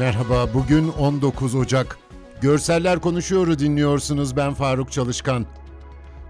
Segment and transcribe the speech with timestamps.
[0.00, 1.98] Merhaba, bugün 19 Ocak.
[2.40, 5.46] Görseller Konuşuyor'u dinliyorsunuz, ben Faruk Çalışkan.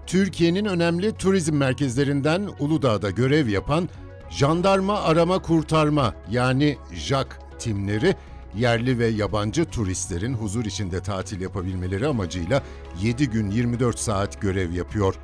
[0.07, 3.89] Türkiye'nin önemli turizm merkezlerinden Uludağ'da görev yapan
[4.29, 8.15] Jandarma Arama Kurtarma yani JAK timleri
[8.55, 12.63] yerli ve yabancı turistlerin huzur içinde tatil yapabilmeleri amacıyla
[13.01, 15.15] 7 gün 24 saat görev yapıyor.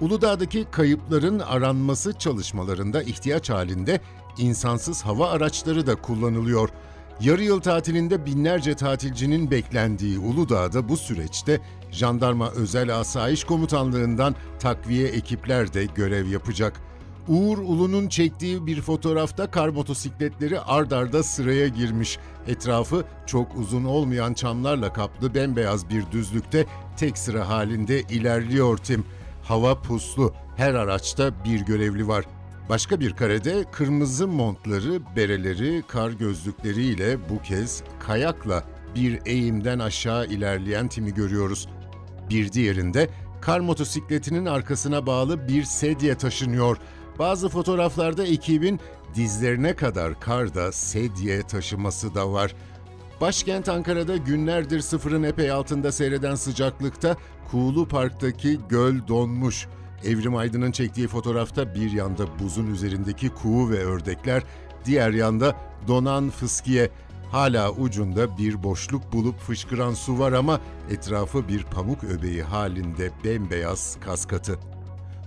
[0.00, 4.00] Uludağ'daki kayıpların aranması çalışmalarında ihtiyaç halinde
[4.38, 6.68] insansız hava araçları da kullanılıyor.
[7.20, 11.60] Yarı yıl tatilinde binlerce tatilcinin beklendiği Uludağ'da bu süreçte
[11.90, 16.80] Jandarma Özel Asayiş Komutanlığı'ndan takviye ekipler de görev yapacak.
[17.28, 22.18] Uğur Ulu'nun çektiği bir fotoğrafta kar motosikletleri ard arda sıraya girmiş.
[22.46, 29.04] Etrafı çok uzun olmayan çamlarla kaplı bembeyaz bir düzlükte tek sıra halinde ilerliyor tim.
[29.42, 32.24] Hava puslu, her araçta bir görevli var.
[32.68, 40.88] Başka bir karede kırmızı montları, bereleri, kar gözlükleriyle bu kez kayakla bir eğimden aşağı ilerleyen
[40.88, 41.68] timi görüyoruz.
[42.30, 43.08] Bir diğerinde
[43.40, 46.76] kar motosikletinin arkasına bağlı bir sedye taşınıyor.
[47.18, 48.80] Bazı fotoğraflarda ekibin
[49.14, 52.54] dizlerine kadar karda sedye taşıması da var.
[53.20, 57.16] Başkent Ankara'da günlerdir sıfırın epey altında seyreden sıcaklıkta
[57.50, 59.68] Kuğulu Park'taki göl donmuş.
[60.04, 64.42] Evrim Aydın'ın çektiği fotoğrafta bir yanda buzun üzerindeki kuğu ve ördekler,
[64.84, 65.56] diğer yanda
[65.88, 66.90] donan fıskiye.
[67.30, 73.96] Hala ucunda bir boşluk bulup fışkıran su var ama etrafı bir pamuk öbeği halinde bembeyaz
[74.00, 74.58] kaskatı.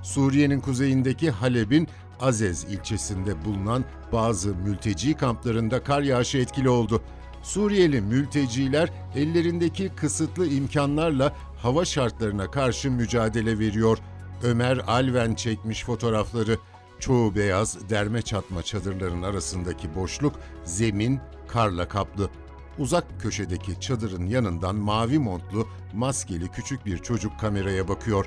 [0.04, 1.88] Suriye'nin kuzeyindeki Halep'in
[2.20, 7.02] Azez ilçesinde bulunan bazı mülteci kamplarında kar yağışı etkili oldu.
[7.44, 13.98] Suriyeli mülteciler ellerindeki kısıtlı imkanlarla hava şartlarına karşı mücadele veriyor.
[14.44, 16.58] Ömer Alven çekmiş fotoğrafları.
[17.00, 22.30] Çoğu beyaz derme çatma çadırların arasındaki boşluk zemin karla kaplı.
[22.78, 28.26] Uzak köşedeki çadırın yanından mavi montlu, maskeli küçük bir çocuk kameraya bakıyor.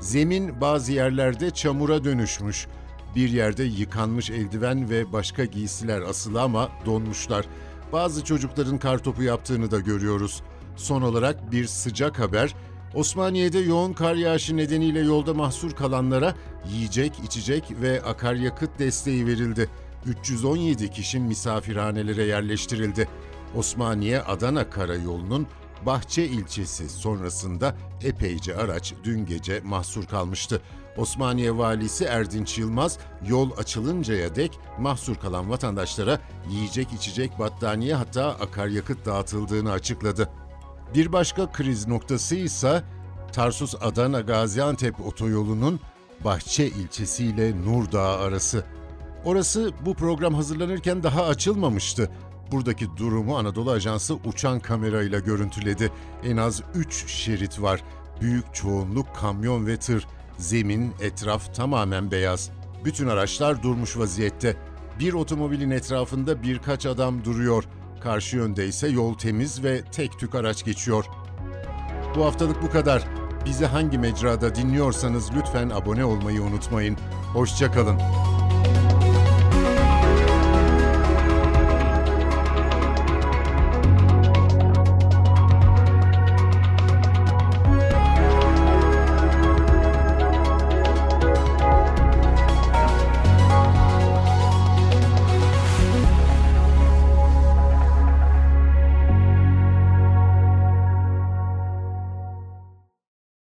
[0.00, 2.66] Zemin bazı yerlerde çamura dönüşmüş.
[3.16, 7.46] Bir yerde yıkanmış eldiven ve başka giysiler asılı ama donmuşlar.
[7.92, 10.42] Bazı çocukların kartopu yaptığını da görüyoruz.
[10.76, 12.54] Son olarak bir sıcak haber.
[12.94, 16.34] Osmaniye'de yoğun kar yağışı nedeniyle yolda mahsur kalanlara
[16.72, 19.68] yiyecek, içecek ve akaryakıt desteği verildi.
[20.06, 23.08] 317 kişi misafirhanelere yerleştirildi.
[23.56, 25.46] Osmaniye-Adana karayolunun
[25.86, 30.62] Bahçe ilçesi sonrasında epeyce araç dün gece mahsur kalmıştı.
[30.96, 32.98] Osmaniye valisi Erdinç Yılmaz
[33.28, 36.18] yol açılıncaya dek mahsur kalan vatandaşlara
[36.50, 40.28] yiyecek içecek battaniye hatta akaryakıt dağıtıldığını açıkladı.
[40.94, 42.82] Bir başka kriz noktası ise
[43.32, 45.80] Tarsus Adana Gaziantep otoyolunun
[46.24, 48.64] Bahçe ilçesiyle Nurdağ arası.
[49.24, 52.10] Orası bu program hazırlanırken daha açılmamıştı.
[52.52, 55.92] Buradaki durumu Anadolu Ajansı uçan kamerayla görüntüledi.
[56.24, 57.82] En az 3 şerit var.
[58.20, 60.06] Büyük çoğunluk kamyon ve tır.
[60.38, 62.50] Zemin, etraf tamamen beyaz.
[62.84, 64.56] Bütün araçlar durmuş vaziyette.
[65.00, 67.64] Bir otomobilin etrafında birkaç adam duruyor.
[68.02, 71.04] Karşı yönde ise yol temiz ve tek tük araç geçiyor.
[72.16, 73.02] Bu haftalık bu kadar.
[73.46, 76.96] Bizi hangi mecrada dinliyorsanız lütfen abone olmayı unutmayın.
[77.32, 77.98] Hoşçakalın.